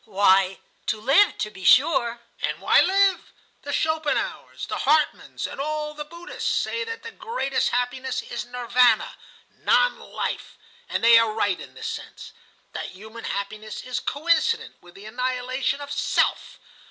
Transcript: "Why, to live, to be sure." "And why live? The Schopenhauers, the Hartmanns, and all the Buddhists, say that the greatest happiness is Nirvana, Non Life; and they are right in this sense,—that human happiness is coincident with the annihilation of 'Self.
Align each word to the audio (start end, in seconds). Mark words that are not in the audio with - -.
"Why, 0.05 0.57
to 0.87 0.99
live, 0.99 1.37
to 1.37 1.51
be 1.51 1.63
sure." 1.63 2.21
"And 2.41 2.59
why 2.59 2.81
live? 2.81 3.31
The 3.61 3.71
Schopenhauers, 3.71 4.65
the 4.65 4.77
Hartmanns, 4.79 5.45
and 5.45 5.61
all 5.61 5.93
the 5.93 6.03
Buddhists, 6.03 6.49
say 6.49 6.83
that 6.83 7.03
the 7.03 7.11
greatest 7.11 7.69
happiness 7.69 8.23
is 8.23 8.43
Nirvana, 8.43 9.13
Non 9.59 9.99
Life; 9.99 10.57
and 10.89 11.03
they 11.03 11.19
are 11.19 11.31
right 11.31 11.59
in 11.59 11.75
this 11.75 11.85
sense,—that 11.85 12.85
human 12.87 13.25
happiness 13.25 13.83
is 13.83 13.99
coincident 13.99 14.73
with 14.81 14.95
the 14.95 15.05
annihilation 15.05 15.81
of 15.81 15.91
'Self. 15.91 16.57